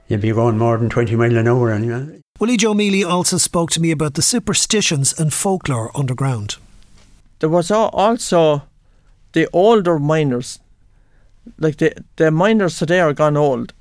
[0.07, 2.21] You'd be going more than 20 mile an hour anyway.
[2.39, 6.55] Willie Joe Mealy also spoke to me about the superstitions and folklore underground.
[7.39, 8.63] There was also
[9.33, 10.59] the older miners,
[11.57, 13.73] like the, the miners today are gone old,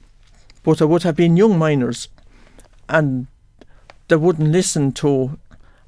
[0.63, 2.09] but there would have been young miners
[2.89, 3.27] and
[4.09, 5.39] they wouldn't listen to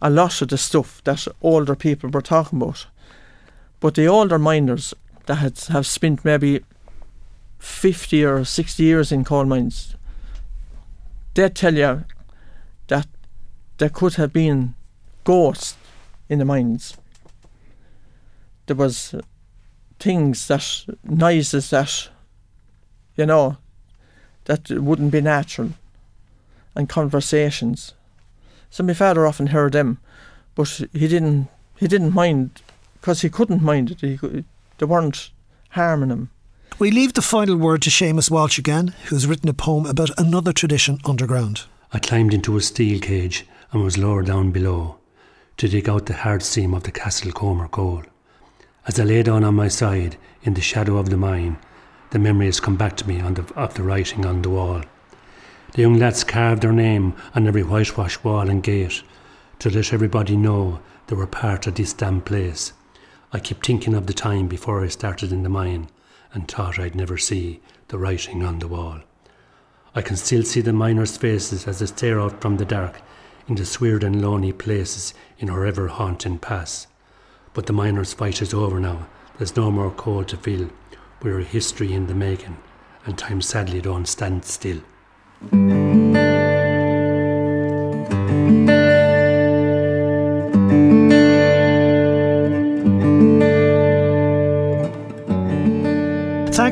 [0.02, 2.86] a lot of the stuff that older people were talking about.
[3.80, 4.94] But the older miners
[5.26, 6.60] that had, have spent maybe
[7.58, 9.94] 50 or 60 years in coal mines,
[11.34, 12.04] they tell you
[12.88, 13.06] that
[13.78, 14.74] there could have been
[15.24, 15.76] ghosts
[16.28, 16.96] in the mines.
[18.66, 19.14] There was
[19.98, 22.08] things that, noises that,
[23.16, 23.58] you know,
[24.44, 25.70] that wouldn't be natural,
[26.74, 27.94] and conversations.
[28.70, 29.98] So my father often heard them,
[30.54, 31.48] but he didn't.
[31.76, 32.62] He didn't mind
[33.00, 34.00] because he couldn't mind it.
[34.00, 34.44] He,
[34.78, 35.30] they weren't
[35.70, 36.30] harming him.
[36.78, 40.52] We leave the final word to Seamus Walsh again, who's written a poem about another
[40.52, 41.64] tradition underground.
[41.92, 44.96] I climbed into a steel cage and was lowered down below
[45.56, 48.02] to dig out the hard seam of the Castlecomer coal.
[48.86, 51.58] As I lay down on my side in the shadow of the mine,
[52.10, 54.82] the memories come back to me on the, of the writing on the wall.
[55.72, 59.02] The young lads carved their name on every whitewashed wall and gate
[59.60, 62.72] to let everybody know they were part of this damn place.
[63.32, 65.88] I kept thinking of the time before I started in the mine
[66.32, 69.00] and thought I'd never see the writing on the wall.
[69.94, 73.00] I can still see the miners' faces as they stare out from the dark
[73.46, 76.88] into weird and lonely places in our ever haunting pass.
[77.54, 79.08] But the miners' fight is over now.
[79.38, 80.70] There's no more coal to fill.
[81.22, 82.58] We're a history in the making,
[83.04, 84.80] and time sadly don't stand still.
[85.40, 85.58] Thanks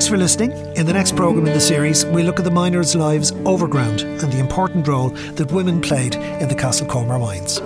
[0.07, 0.53] for listening.
[0.77, 4.31] In the next programme in the series, we look at the miners' lives overground and
[4.31, 7.63] the important role that women played in the Castlecomer mines.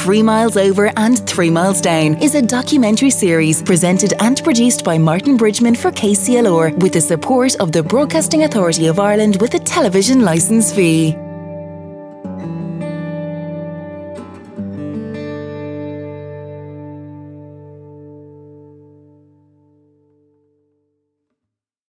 [0.00, 4.96] Three Miles Over and Three Miles Down is a documentary series presented and produced by
[4.96, 9.58] Martin Bridgman for KCLR with the support of the Broadcasting Authority of Ireland with a
[9.58, 11.18] television licence fee.